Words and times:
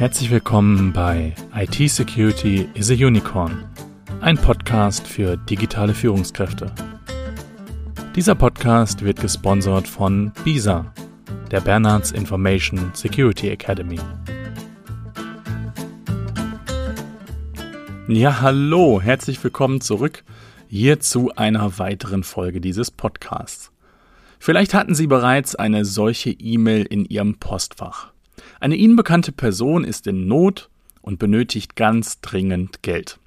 Herzlich 0.00 0.30
willkommen 0.30 0.94
bei 0.94 1.34
IT 1.54 1.90
Security 1.90 2.66
is 2.72 2.90
a 2.90 2.94
Unicorn, 2.94 3.68
ein 4.22 4.38
Podcast 4.38 5.06
für 5.06 5.36
digitale 5.36 5.92
Führungskräfte. 5.92 6.72
Dieser 8.16 8.34
Podcast 8.34 9.04
wird 9.04 9.20
gesponsert 9.20 9.86
von 9.86 10.32
BISA, 10.42 10.90
der 11.50 11.60
Bernards 11.60 12.12
Information 12.12 12.92
Security 12.94 13.50
Academy. 13.50 14.00
Ja, 18.08 18.40
hallo, 18.40 19.02
herzlich 19.02 19.44
willkommen 19.44 19.82
zurück 19.82 20.24
hier 20.66 21.00
zu 21.00 21.36
einer 21.36 21.78
weiteren 21.78 22.24
Folge 22.24 22.62
dieses 22.62 22.90
Podcasts. 22.90 23.70
Vielleicht 24.38 24.72
hatten 24.72 24.94
Sie 24.94 25.08
bereits 25.08 25.56
eine 25.56 25.84
solche 25.84 26.30
E-Mail 26.30 26.86
in 26.86 27.04
Ihrem 27.04 27.38
Postfach. 27.38 28.14
Eine 28.60 28.76
Ihnen 28.76 28.96
bekannte 28.96 29.32
Person 29.32 29.84
ist 29.84 30.06
in 30.06 30.26
Not 30.26 30.70
und 31.02 31.18
benötigt 31.18 31.76
ganz 31.76 32.20
dringend 32.20 32.82
Geld. 32.82 33.18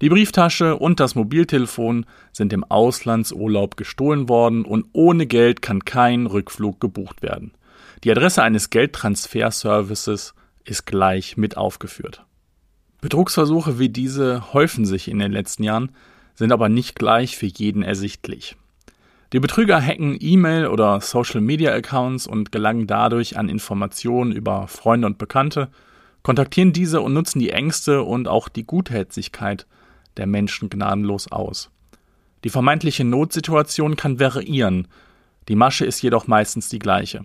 Die 0.00 0.08
Brieftasche 0.08 0.76
und 0.76 0.98
das 0.98 1.14
Mobiltelefon 1.14 2.06
sind 2.32 2.52
im 2.52 2.64
Auslandsurlaub 2.64 3.76
gestohlen 3.76 4.28
worden 4.28 4.64
und 4.64 4.86
ohne 4.92 5.26
Geld 5.26 5.62
kann 5.62 5.84
kein 5.84 6.26
Rückflug 6.26 6.80
gebucht 6.80 7.22
werden. 7.22 7.52
Die 8.02 8.10
Adresse 8.10 8.42
eines 8.42 8.70
Geldtransferservices 8.70 10.34
ist 10.64 10.86
gleich 10.86 11.36
mit 11.36 11.56
aufgeführt. 11.56 12.24
Betrugsversuche 13.00 13.78
wie 13.78 13.90
diese 13.90 14.52
häufen 14.52 14.86
sich 14.86 15.08
in 15.08 15.20
den 15.20 15.32
letzten 15.32 15.62
Jahren, 15.62 15.92
sind 16.34 16.52
aber 16.52 16.68
nicht 16.68 16.96
gleich 16.96 17.36
für 17.36 17.46
jeden 17.46 17.82
ersichtlich. 17.82 18.56
Die 19.32 19.40
Betrüger 19.40 19.80
hacken 19.80 20.18
E-Mail- 20.20 20.66
oder 20.66 21.00
Social-Media-Accounts 21.00 22.26
und 22.26 22.52
gelangen 22.52 22.86
dadurch 22.86 23.38
an 23.38 23.48
Informationen 23.48 24.30
über 24.30 24.68
Freunde 24.68 25.06
und 25.06 25.16
Bekannte, 25.16 25.70
kontaktieren 26.22 26.74
diese 26.74 27.00
und 27.00 27.14
nutzen 27.14 27.38
die 27.38 27.50
Ängste 27.50 28.02
und 28.02 28.28
auch 28.28 28.50
die 28.50 28.64
Gutherzigkeit 28.64 29.66
der 30.18 30.26
Menschen 30.26 30.68
gnadenlos 30.68 31.32
aus. 31.32 31.70
Die 32.44 32.50
vermeintliche 32.50 33.04
Notsituation 33.04 33.96
kann 33.96 34.20
variieren, 34.20 34.86
die 35.48 35.56
Masche 35.56 35.86
ist 35.86 36.02
jedoch 36.02 36.26
meistens 36.26 36.68
die 36.68 36.78
gleiche. 36.78 37.24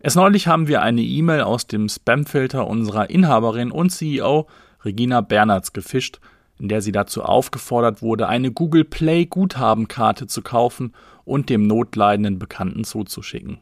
Erst 0.00 0.16
neulich 0.16 0.48
haben 0.48 0.68
wir 0.68 0.82
eine 0.82 1.02
E-Mail 1.02 1.42
aus 1.42 1.66
dem 1.66 1.88
Spamfilter 1.88 2.66
unserer 2.66 3.08
Inhaberin 3.08 3.70
und 3.70 3.90
CEO 3.90 4.48
Regina 4.84 5.22
Bernards 5.22 5.72
gefischt, 5.72 6.20
in 6.62 6.68
der 6.68 6.80
sie 6.80 6.92
dazu 6.92 7.24
aufgefordert 7.24 8.02
wurde, 8.02 8.28
eine 8.28 8.52
Google 8.52 8.84
Play 8.84 9.26
Guthabenkarte 9.26 10.28
zu 10.28 10.42
kaufen 10.42 10.94
und 11.24 11.50
dem 11.50 11.66
notleidenden 11.66 12.38
Bekannten 12.38 12.84
zuzuschicken. 12.84 13.58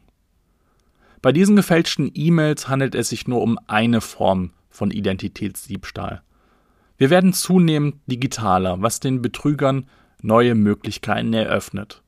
Bei 1.23 1.31
diesen 1.31 1.55
gefälschten 1.55 2.11
E-Mails 2.13 2.69
handelt 2.69 2.93
es 2.93 3.09
sich 3.09 3.27
nur 3.27 3.41
um 3.41 3.57
eine 3.65 4.01
Form 4.01 4.51
von 4.69 4.91
Identitätsdiebstahl. 4.91 6.21
Wir 6.97 7.09
werden 7.09 7.33
zunehmend 7.33 7.95
digitaler, 8.05 8.83
was 8.83 8.99
den 8.99 9.23
Betrügern 9.23 9.87
neue 10.21 10.53
Möglichkeiten 10.53 11.33
eröffnet. 11.33 12.03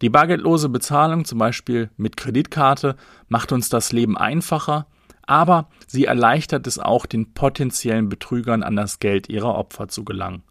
Die 0.00 0.10
bargeldlose 0.10 0.68
Bezahlung, 0.68 1.24
zum 1.24 1.40
Beispiel 1.40 1.90
mit 1.96 2.16
Kreditkarte, 2.16 2.94
macht 3.28 3.50
uns 3.50 3.68
das 3.68 3.90
Leben 3.90 4.16
einfacher, 4.16 4.86
aber 5.22 5.68
sie 5.86 6.04
erleichtert 6.04 6.66
es 6.66 6.78
auch 6.78 7.06
den 7.06 7.32
potenziellen 7.34 8.08
Betrügern 8.08 8.62
an 8.62 8.76
das 8.76 8.98
Geld 8.98 9.28
ihrer 9.28 9.54
Opfer 9.54 9.88
zu 9.88 10.04
gelangen. 10.04 10.42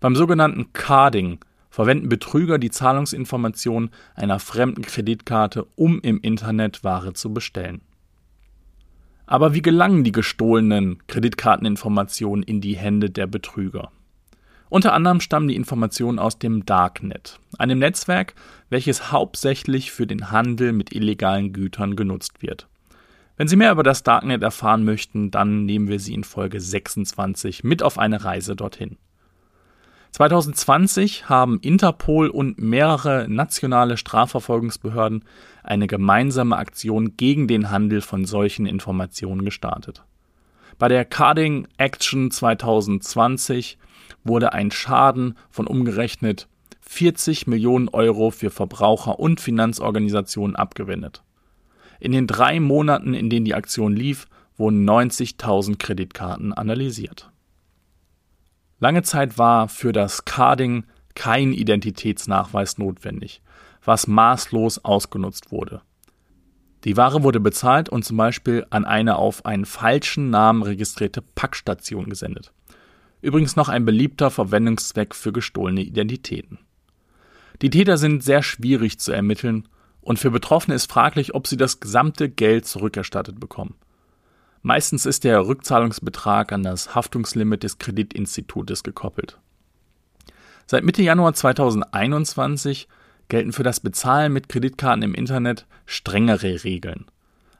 Beim 0.00 0.14
sogenannten 0.14 0.72
Carding 0.72 1.40
verwenden 1.70 2.08
Betrüger 2.08 2.58
die 2.58 2.70
Zahlungsinformationen 2.70 3.90
einer 4.14 4.38
fremden 4.38 4.82
Kreditkarte, 4.82 5.66
um 5.76 6.00
im 6.00 6.20
Internet 6.20 6.84
Ware 6.84 7.12
zu 7.12 7.32
bestellen. 7.32 7.82
Aber 9.26 9.52
wie 9.52 9.62
gelangen 9.62 10.04
die 10.04 10.12
gestohlenen 10.12 11.06
Kreditkarteninformationen 11.06 12.42
in 12.42 12.60
die 12.60 12.76
Hände 12.76 13.10
der 13.10 13.26
Betrüger? 13.26 13.90
Unter 14.70 14.92
anderem 14.92 15.20
stammen 15.20 15.48
die 15.48 15.56
Informationen 15.56 16.18
aus 16.18 16.38
dem 16.38 16.66
Darknet, 16.66 17.38
einem 17.58 17.78
Netzwerk, 17.78 18.34
welches 18.70 19.12
hauptsächlich 19.12 19.92
für 19.92 20.06
den 20.06 20.30
Handel 20.30 20.72
mit 20.72 20.94
illegalen 20.94 21.52
Gütern 21.52 21.96
genutzt 21.96 22.42
wird. 22.42 22.68
Wenn 23.38 23.46
Sie 23.46 23.54
mehr 23.54 23.70
über 23.70 23.84
das 23.84 24.02
Darknet 24.02 24.42
erfahren 24.42 24.84
möchten, 24.84 25.30
dann 25.30 25.64
nehmen 25.64 25.86
wir 25.86 26.00
Sie 26.00 26.12
in 26.12 26.24
Folge 26.24 26.60
26 26.60 27.62
mit 27.62 27.84
auf 27.84 27.96
eine 27.96 28.24
Reise 28.24 28.56
dorthin. 28.56 28.98
2020 30.10 31.28
haben 31.28 31.60
Interpol 31.60 32.30
und 32.30 32.58
mehrere 32.58 33.26
nationale 33.28 33.96
Strafverfolgungsbehörden 33.96 35.24
eine 35.62 35.86
gemeinsame 35.86 36.56
Aktion 36.56 37.16
gegen 37.16 37.46
den 37.46 37.70
Handel 37.70 38.00
von 38.00 38.24
solchen 38.24 38.66
Informationen 38.66 39.44
gestartet. 39.44 40.02
Bei 40.76 40.88
der 40.88 41.04
Carding 41.04 41.68
Action 41.76 42.32
2020 42.32 43.78
wurde 44.24 44.52
ein 44.52 44.72
Schaden 44.72 45.36
von 45.48 45.68
umgerechnet 45.68 46.48
40 46.80 47.46
Millionen 47.46 47.88
Euro 47.88 48.32
für 48.32 48.50
Verbraucher 48.50 49.20
und 49.20 49.40
Finanzorganisationen 49.40 50.56
abgewendet. 50.56 51.22
In 52.00 52.12
den 52.12 52.26
drei 52.26 52.60
Monaten, 52.60 53.14
in 53.14 53.30
denen 53.30 53.44
die 53.44 53.54
Aktion 53.54 53.94
lief, 53.94 54.28
wurden 54.56 54.88
90.000 54.88 55.78
Kreditkarten 55.78 56.52
analysiert. 56.52 57.30
Lange 58.80 59.02
Zeit 59.02 59.38
war 59.38 59.68
für 59.68 59.92
das 59.92 60.24
Carding 60.24 60.84
kein 61.14 61.52
Identitätsnachweis 61.52 62.78
notwendig, 62.78 63.42
was 63.84 64.06
maßlos 64.06 64.84
ausgenutzt 64.84 65.50
wurde. 65.50 65.82
Die 66.84 66.96
Ware 66.96 67.24
wurde 67.24 67.40
bezahlt 67.40 67.88
und 67.88 68.04
zum 68.04 68.16
Beispiel 68.16 68.64
an 68.70 68.84
eine 68.84 69.16
auf 69.16 69.44
einen 69.44 69.64
falschen 69.64 70.30
Namen 70.30 70.62
registrierte 70.62 71.22
Packstation 71.22 72.08
gesendet. 72.08 72.52
Übrigens 73.20 73.56
noch 73.56 73.68
ein 73.68 73.84
beliebter 73.84 74.30
Verwendungszweck 74.30 75.14
für 75.16 75.32
gestohlene 75.32 75.80
Identitäten. 75.80 76.60
Die 77.62 77.70
Täter 77.70 77.98
sind 77.98 78.22
sehr 78.22 78.44
schwierig 78.44 79.00
zu 79.00 79.10
ermitteln 79.10 79.66
und 80.08 80.18
für 80.18 80.30
Betroffene 80.30 80.74
ist 80.74 80.90
fraglich, 80.90 81.34
ob 81.34 81.46
sie 81.46 81.58
das 81.58 81.80
gesamte 81.80 82.30
Geld 82.30 82.64
zurückerstattet 82.64 83.38
bekommen. 83.38 83.74
Meistens 84.62 85.04
ist 85.04 85.22
der 85.22 85.46
Rückzahlungsbetrag 85.46 86.50
an 86.50 86.62
das 86.62 86.94
Haftungslimit 86.94 87.62
des 87.62 87.76
Kreditinstitutes 87.76 88.82
gekoppelt. 88.82 89.38
Seit 90.66 90.82
Mitte 90.82 91.02
Januar 91.02 91.34
2021 91.34 92.88
gelten 93.28 93.52
für 93.52 93.64
das 93.64 93.80
Bezahlen 93.80 94.32
mit 94.32 94.48
Kreditkarten 94.48 95.02
im 95.02 95.12
Internet 95.12 95.66
strengere 95.84 96.64
Regeln. 96.64 97.04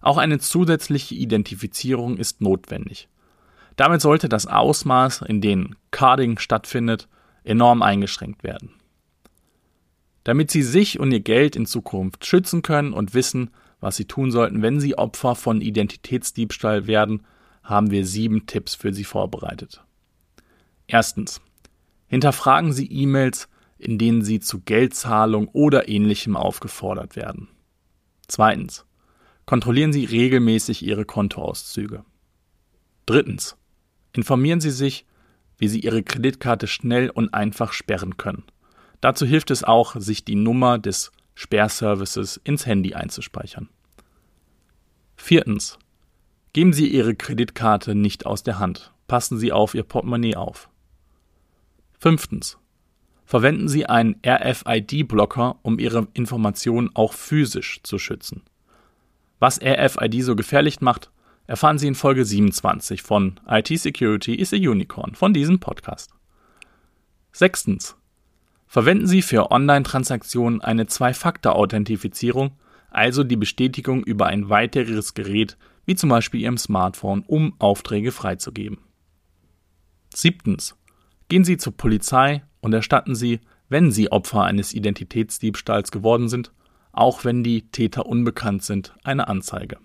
Auch 0.00 0.16
eine 0.16 0.38
zusätzliche 0.38 1.16
Identifizierung 1.16 2.16
ist 2.16 2.40
notwendig. 2.40 3.10
Damit 3.76 4.00
sollte 4.00 4.30
das 4.30 4.46
Ausmaß, 4.46 5.20
in 5.20 5.42
dem 5.42 5.76
Carding 5.90 6.38
stattfindet, 6.38 7.08
enorm 7.44 7.82
eingeschränkt 7.82 8.42
werden 8.42 8.78
damit 10.28 10.50
sie 10.50 10.62
sich 10.62 11.00
und 11.00 11.10
ihr 11.10 11.20
Geld 11.20 11.56
in 11.56 11.64
Zukunft 11.64 12.26
schützen 12.26 12.60
können 12.60 12.92
und 12.92 13.14
wissen, 13.14 13.48
was 13.80 13.96
sie 13.96 14.04
tun 14.04 14.30
sollten, 14.30 14.60
wenn 14.60 14.78
sie 14.78 14.98
Opfer 14.98 15.34
von 15.34 15.62
Identitätsdiebstahl 15.62 16.86
werden, 16.86 17.24
haben 17.62 17.90
wir 17.90 18.04
sieben 18.04 18.44
Tipps 18.44 18.74
für 18.74 18.92
sie 18.92 19.04
vorbereitet. 19.04 19.82
Erstens. 20.86 21.40
Hinterfragen 22.08 22.74
Sie 22.74 22.92
E-Mails, 22.92 23.48
in 23.78 23.96
denen 23.96 24.20
Sie 24.20 24.38
zu 24.38 24.60
Geldzahlung 24.60 25.48
oder 25.48 25.88
ähnlichem 25.88 26.36
aufgefordert 26.36 27.16
werden. 27.16 27.48
Zweitens. 28.26 28.84
Kontrollieren 29.46 29.94
Sie 29.94 30.04
regelmäßig 30.04 30.84
Ihre 30.84 31.06
Kontoauszüge. 31.06 32.04
Drittens. 33.06 33.56
Informieren 34.12 34.60
Sie 34.60 34.72
sich, 34.72 35.06
wie 35.56 35.68
Sie 35.68 35.80
Ihre 35.80 36.02
Kreditkarte 36.02 36.66
schnell 36.66 37.08
und 37.08 37.32
einfach 37.32 37.72
sperren 37.72 38.18
können. 38.18 38.44
Dazu 39.00 39.26
hilft 39.26 39.50
es 39.50 39.64
auch, 39.64 39.96
sich 39.96 40.24
die 40.24 40.34
Nummer 40.34 40.78
des 40.78 41.12
Sperrservices 41.34 42.40
ins 42.42 42.66
Handy 42.66 42.94
einzuspeichern. 42.94 43.68
Viertens. 45.16 45.78
Geben 46.52 46.72
Sie 46.72 46.88
Ihre 46.88 47.14
Kreditkarte 47.14 47.94
nicht 47.94 48.26
aus 48.26 48.42
der 48.42 48.58
Hand. 48.58 48.92
Passen 49.06 49.38
Sie 49.38 49.52
auf 49.52 49.74
Ihr 49.74 49.84
Portemonnaie 49.84 50.36
auf. 50.36 50.68
Fünftens. 51.98 52.58
Verwenden 53.24 53.68
Sie 53.68 53.86
einen 53.86 54.16
RFID-Blocker, 54.26 55.58
um 55.62 55.78
Ihre 55.78 56.08
Informationen 56.14 56.90
auch 56.94 57.12
physisch 57.12 57.80
zu 57.82 57.98
schützen. 57.98 58.42
Was 59.38 59.60
RFID 59.60 60.22
so 60.22 60.34
gefährlich 60.34 60.80
macht, 60.80 61.10
erfahren 61.46 61.78
Sie 61.78 61.88
in 61.88 61.94
Folge 61.94 62.24
27 62.24 63.02
von 63.02 63.38
IT 63.46 63.68
Security 63.68 64.34
is 64.34 64.52
a 64.52 64.56
Unicorn 64.56 65.14
von 65.14 65.34
diesem 65.34 65.60
Podcast. 65.60 66.10
Sechstens. 67.32 67.97
Verwenden 68.68 69.06
Sie 69.06 69.22
für 69.22 69.50
Online-Transaktionen 69.50 70.60
eine 70.60 70.86
Zwei-Faktor-Authentifizierung, 70.86 72.52
also 72.90 73.24
die 73.24 73.36
Bestätigung 73.36 74.04
über 74.04 74.26
ein 74.26 74.50
weiteres 74.50 75.14
Gerät, 75.14 75.56
wie 75.86 75.96
zum 75.96 76.10
Beispiel 76.10 76.42
Ihrem 76.42 76.58
Smartphone, 76.58 77.24
um 77.26 77.54
Aufträge 77.58 78.12
freizugeben. 78.12 78.78
Siebtens. 80.14 80.76
Gehen 81.30 81.44
Sie 81.44 81.56
zur 81.56 81.76
Polizei 81.76 82.42
und 82.60 82.74
erstatten 82.74 83.14
Sie, 83.14 83.40
wenn 83.70 83.90
Sie 83.90 84.12
Opfer 84.12 84.44
eines 84.44 84.74
Identitätsdiebstahls 84.74 85.90
geworden 85.90 86.28
sind, 86.28 86.52
auch 86.92 87.24
wenn 87.24 87.42
die 87.42 87.70
Täter 87.70 88.04
unbekannt 88.04 88.64
sind, 88.64 88.94
eine 89.02 89.28
Anzeige. 89.28 89.78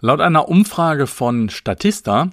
Laut 0.00 0.20
einer 0.20 0.48
Umfrage 0.48 1.06
von 1.06 1.48
Statista 1.48 2.30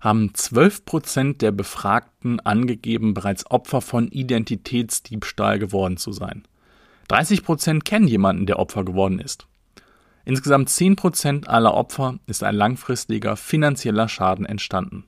haben 0.00 0.34
12 0.34 0.84
Prozent 0.84 1.42
der 1.42 1.52
Befragten 1.52 2.40
angegeben, 2.40 3.14
bereits 3.14 3.50
Opfer 3.50 3.80
von 3.80 4.08
Identitätsdiebstahl 4.08 5.58
geworden 5.58 5.98
zu 5.98 6.12
sein. 6.12 6.44
30 7.08 7.44
Prozent 7.44 7.84
kennen 7.84 8.08
jemanden, 8.08 8.46
der 8.46 8.58
Opfer 8.58 8.84
geworden 8.84 9.18
ist. 9.18 9.46
Insgesamt 10.24 10.68
10 10.68 10.96
Prozent 10.96 11.48
aller 11.48 11.74
Opfer 11.74 12.18
ist 12.26 12.42
ein 12.42 12.54
langfristiger 12.54 13.36
finanzieller 13.36 14.08
Schaden 14.08 14.46
entstanden. 14.46 15.04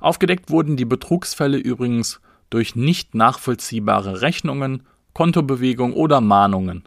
Aufgedeckt 0.00 0.50
wurden 0.50 0.76
die 0.76 0.84
Betrugsfälle 0.84 1.58
übrigens 1.58 2.20
durch 2.50 2.74
nicht 2.74 3.14
nachvollziehbare 3.14 4.20
Rechnungen, 4.20 4.82
Kontobewegungen 5.12 5.94
oder 5.94 6.20
Mahnungen. 6.20 6.84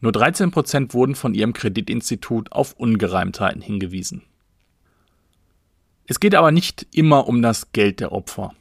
Nur 0.00 0.12
13 0.12 0.50
Prozent 0.50 0.94
wurden 0.94 1.14
von 1.14 1.34
ihrem 1.34 1.52
Kreditinstitut 1.52 2.52
auf 2.52 2.72
Ungereimtheiten 2.72 3.60
hingewiesen. 3.60 4.22
Es 6.06 6.20
geht 6.20 6.34
aber 6.34 6.52
nicht 6.52 6.86
immer 6.92 7.28
um 7.28 7.42
das 7.42 7.72
Geld 7.72 8.00
der 8.00 8.12
Opfer. 8.12 8.54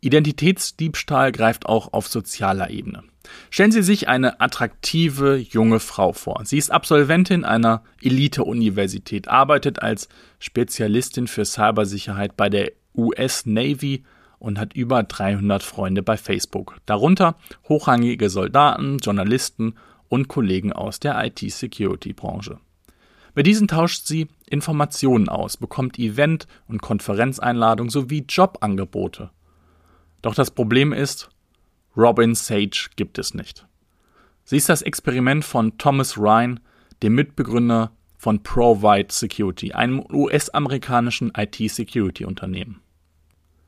Identitätsdiebstahl 0.00 1.32
greift 1.32 1.66
auch 1.66 1.92
auf 1.92 2.08
sozialer 2.08 2.70
Ebene. 2.70 3.02
Stellen 3.50 3.72
Sie 3.72 3.82
sich 3.82 4.08
eine 4.08 4.40
attraktive 4.40 5.36
junge 5.36 5.80
Frau 5.80 6.12
vor. 6.12 6.42
Sie 6.44 6.56
ist 6.56 6.70
Absolventin 6.70 7.44
einer 7.44 7.82
Elite-Universität, 8.00 9.28
arbeitet 9.28 9.82
als 9.82 10.08
Spezialistin 10.38 11.26
für 11.26 11.44
Cybersicherheit 11.44 12.36
bei 12.36 12.48
der 12.48 12.72
US 12.94 13.44
Navy 13.44 14.04
und 14.38 14.58
hat 14.58 14.72
über 14.72 15.02
300 15.02 15.62
Freunde 15.62 16.02
bei 16.02 16.16
Facebook, 16.16 16.76
darunter 16.86 17.36
hochrangige 17.68 18.30
Soldaten, 18.30 18.98
Journalisten 18.98 19.74
und 20.08 20.28
Kollegen 20.28 20.72
aus 20.72 21.00
der 21.00 21.22
IT-Security-Branche. 21.22 22.58
Mit 23.38 23.46
diesen 23.46 23.68
tauscht 23.68 24.04
sie 24.04 24.26
Informationen 24.50 25.28
aus, 25.28 25.56
bekommt 25.56 25.96
Event- 25.96 26.48
und 26.66 26.82
Konferenzeinladungen 26.82 27.88
sowie 27.88 28.24
Jobangebote. 28.28 29.30
Doch 30.22 30.34
das 30.34 30.50
Problem 30.50 30.92
ist, 30.92 31.30
Robin 31.96 32.34
Sage 32.34 32.88
gibt 32.96 33.16
es 33.16 33.34
nicht. 33.34 33.64
Sie 34.42 34.56
ist 34.56 34.68
das 34.68 34.82
Experiment 34.82 35.44
von 35.44 35.78
Thomas 35.78 36.18
Ryan, 36.18 36.58
dem 37.04 37.14
Mitbegründer 37.14 37.92
von 38.16 38.42
Provide 38.42 39.12
Security, 39.12 39.70
einem 39.72 40.04
US-amerikanischen 40.12 41.30
IT-Security-Unternehmen. 41.36 42.80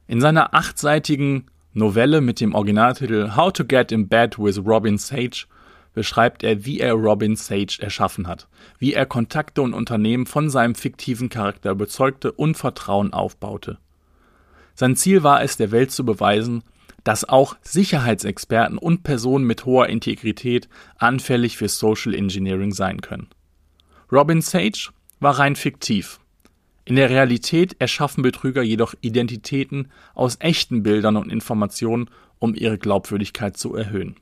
In 0.09 0.21
seiner 0.21 0.53
achtseitigen 0.53 1.47
Novelle 1.75 2.21
mit 2.21 2.41
dem 2.41 2.57
Originaltitel 2.57 3.37
How 3.37 3.53
to 3.53 3.65
Get 3.65 3.93
in 3.93 4.09
Bed 4.09 4.37
with 4.37 4.59
Robin 4.67 4.99
Sage 4.99 5.47
beschreibt 5.93 6.43
er, 6.43 6.65
wie 6.65 6.81
er 6.81 6.95
Robin 6.95 7.37
Sage 7.37 7.79
erschaffen 7.81 8.27
hat, 8.27 8.49
wie 8.79 8.95
er 8.95 9.07
Kontakte 9.07 9.63
und 9.63 9.75
Unternehmen 9.75 10.27
von 10.27 10.51
seinem 10.51 10.75
fiktiven 10.75 11.29
Charakter 11.29 11.71
überzeugte 11.71 12.33
und 12.33 12.57
Vertrauen 12.57 13.13
aufbaute. 13.13 13.79
Sein 14.75 14.97
Ziel 14.97 15.23
war 15.23 15.43
es, 15.43 15.57
der 15.57 15.73
Welt 15.73 15.91
zu 15.91 16.05
beweisen, 16.05 16.63
dass 17.05 17.29
auch 17.29 17.57
Sicherheitsexperten 17.63 18.79
und 18.79 19.03
Personen 19.03 19.45
mit 19.45 19.65
hoher 19.65 19.89
Integrität 19.89 20.69
anfällig 20.99 21.57
für 21.57 21.69
Social 21.69 22.15
Engineering 22.15 22.73
sein 22.73 23.01
können. 23.01 23.29
Robin 24.13 24.43
Sage 24.43 24.91
war 25.19 25.39
rein 25.39 25.57
fiktiv. 25.57 26.21
In 26.85 26.97
der 26.97 27.11
Realität 27.11 27.77
erschaffen 27.79 28.23
Betrüger 28.23 28.63
jedoch 28.63 28.95
Identitäten 29.01 29.89
aus 30.15 30.37
echten 30.41 30.83
Bildern 30.83 31.17
und 31.17 31.31
Informationen, 31.31 32.11
um 32.39 32.55
ihre 32.55 32.79
Glaubwürdigkeit 32.79 33.57
zu 33.57 33.75
erhöhen. 33.77 34.17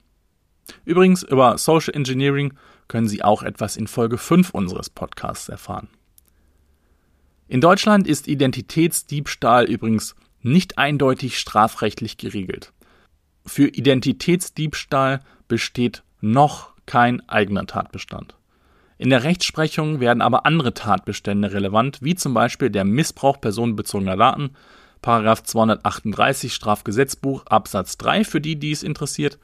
Übrigens, 0.84 1.22
über 1.22 1.58
Social 1.58 1.94
Engineering 1.94 2.54
können 2.88 3.08
Sie 3.08 3.22
auch 3.22 3.42
etwas 3.42 3.76
in 3.76 3.86
Folge 3.86 4.18
5 4.18 4.50
unseres 4.50 4.90
Podcasts 4.90 5.48
erfahren. 5.48 5.88
In 7.46 7.60
Deutschland 7.60 8.06
ist 8.06 8.28
Identitätsdiebstahl 8.28 9.64
übrigens 9.64 10.14
nicht 10.42 10.78
eindeutig 10.78 11.38
strafrechtlich 11.38 12.16
geregelt. 12.16 12.72
Für 13.46 13.68
Identitätsdiebstahl 13.68 15.20
besteht 15.48 16.02
noch 16.20 16.70
kein 16.86 17.26
eigener 17.28 17.66
Tatbestand. 17.66 18.34
In 18.98 19.10
der 19.10 19.22
Rechtsprechung 19.22 20.00
werden 20.00 20.20
aber 20.20 20.44
andere 20.44 20.74
Tatbestände 20.74 21.52
relevant, 21.52 21.98
wie 22.02 22.16
zum 22.16 22.34
Beispiel 22.34 22.68
der 22.68 22.84
Missbrauch 22.84 23.40
personenbezogener 23.40 24.16
Daten, 24.16 24.50
238 25.00 26.52
Strafgesetzbuch 26.52 27.46
Absatz 27.46 27.96
3 27.98 28.24
für 28.24 28.40
die, 28.40 28.56
die 28.56 28.72
es 28.72 28.82
interessiert, 28.82 29.38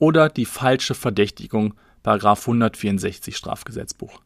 oder 0.00 0.28
die 0.28 0.46
falsche 0.46 0.94
Verdächtigung, 0.96 1.74
164 2.02 3.36
Strafgesetzbuch. 3.36 4.20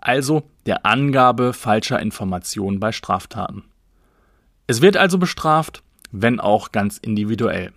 Also 0.00 0.42
der 0.66 0.84
Angabe 0.84 1.54
falscher 1.54 2.00
Informationen 2.00 2.80
bei 2.80 2.92
Straftaten. 2.92 3.64
Es 4.66 4.82
wird 4.82 4.96
also 4.96 5.18
bestraft, 5.18 5.82
wenn 6.10 6.40
auch 6.40 6.72
ganz 6.72 6.98
individuell. 6.98 7.72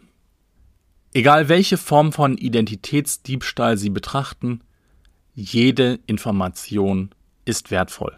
Egal 1.14 1.48
welche 1.48 1.78
Form 1.78 2.12
von 2.12 2.38
Identitätsdiebstahl 2.38 3.78
Sie 3.78 3.90
betrachten, 3.90 4.62
jede 5.36 6.00
Information 6.08 7.12
ist 7.46 7.70
wertvoll 7.72 8.18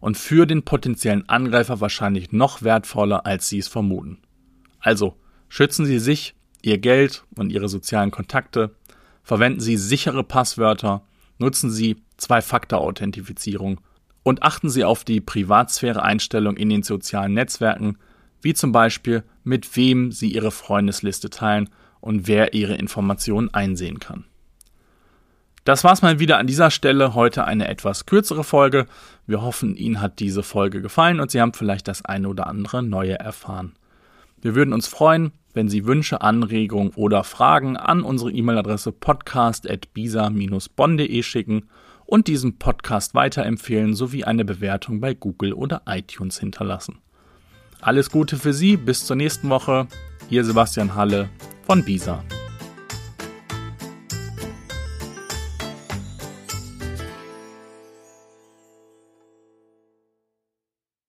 und 0.00 0.18
für 0.18 0.46
den 0.46 0.62
potenziellen 0.62 1.28
Angreifer 1.28 1.80
wahrscheinlich 1.80 2.32
noch 2.32 2.62
wertvoller, 2.62 3.24
als 3.24 3.48
Sie 3.48 3.58
es 3.58 3.68
vermuten. 3.68 4.18
Also 4.80 5.16
schützen 5.48 5.86
Sie 5.86 5.98
sich 5.98 6.34
Ihr 6.66 6.78
Geld 6.78 7.22
und 7.36 7.50
Ihre 7.52 7.68
sozialen 7.68 8.10
Kontakte, 8.10 8.74
verwenden 9.22 9.60
Sie 9.60 9.76
sichere 9.76 10.24
Passwörter, 10.24 11.02
nutzen 11.38 11.70
Sie 11.70 12.02
Zwei-Faktor-Authentifizierung 12.16 13.80
und 14.24 14.42
achten 14.42 14.68
Sie 14.68 14.82
auf 14.82 15.04
die 15.04 15.20
Privatsphäre-Einstellung 15.20 16.56
in 16.56 16.68
den 16.68 16.82
sozialen 16.82 17.34
Netzwerken, 17.34 17.98
wie 18.42 18.52
zum 18.52 18.72
Beispiel 18.72 19.22
mit 19.44 19.76
wem 19.76 20.10
Sie 20.10 20.32
Ihre 20.32 20.50
Freundesliste 20.50 21.30
teilen 21.30 21.70
und 22.00 22.26
wer 22.26 22.52
Ihre 22.52 22.74
Informationen 22.74 23.54
einsehen 23.54 24.00
kann. 24.00 24.24
Das 25.62 25.84
war's 25.84 26.02
mal 26.02 26.18
wieder 26.18 26.38
an 26.38 26.48
dieser 26.48 26.72
Stelle. 26.72 27.14
Heute 27.14 27.44
eine 27.44 27.68
etwas 27.68 28.06
kürzere 28.06 28.42
Folge. 28.42 28.86
Wir 29.28 29.40
hoffen, 29.40 29.76
Ihnen 29.76 30.00
hat 30.00 30.18
diese 30.18 30.42
Folge 30.42 30.82
gefallen 30.82 31.20
und 31.20 31.30
Sie 31.30 31.40
haben 31.40 31.54
vielleicht 31.54 31.86
das 31.86 32.04
eine 32.04 32.28
oder 32.28 32.48
andere 32.48 32.82
Neue 32.82 33.20
erfahren. 33.20 33.74
Wir 34.40 34.56
würden 34.56 34.72
uns 34.72 34.88
freuen, 34.88 35.30
wenn 35.56 35.68
Sie 35.68 35.86
Wünsche, 35.86 36.20
Anregungen 36.20 36.92
oder 36.94 37.24
Fragen 37.24 37.76
an 37.76 38.02
unsere 38.02 38.30
E-Mail-Adresse 38.30 38.92
podcast.bisa-bonn.de 38.92 41.22
schicken 41.22 41.68
und 42.04 42.28
diesen 42.28 42.58
Podcast 42.58 43.14
weiterempfehlen 43.14 43.94
sowie 43.94 44.24
eine 44.24 44.44
Bewertung 44.44 45.00
bei 45.00 45.14
Google 45.14 45.54
oder 45.54 45.80
iTunes 45.86 46.38
hinterlassen. 46.38 46.98
Alles 47.80 48.10
Gute 48.10 48.36
für 48.36 48.52
Sie, 48.52 48.76
bis 48.76 49.06
zur 49.06 49.16
nächsten 49.16 49.48
Woche. 49.48 49.88
Ihr 50.30 50.44
Sebastian 50.44 50.94
Halle 50.94 51.28
von 51.66 51.84
Bisa. 51.84 52.22